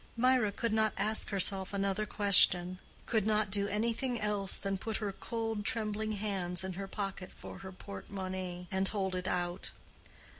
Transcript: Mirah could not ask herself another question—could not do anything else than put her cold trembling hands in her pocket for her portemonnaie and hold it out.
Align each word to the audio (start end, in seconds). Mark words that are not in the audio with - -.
Mirah 0.17 0.51
could 0.51 0.73
not 0.73 0.93
ask 0.97 1.29
herself 1.29 1.75
another 1.75 2.07
question—could 2.07 3.23
not 3.27 3.51
do 3.51 3.67
anything 3.67 4.19
else 4.19 4.57
than 4.57 4.75
put 4.79 4.97
her 4.97 5.11
cold 5.11 5.63
trembling 5.63 6.13
hands 6.13 6.63
in 6.63 6.73
her 6.73 6.87
pocket 6.87 7.31
for 7.31 7.59
her 7.59 7.71
portemonnaie 7.71 8.65
and 8.71 8.87
hold 8.87 9.13
it 9.13 9.27
out. 9.27 9.69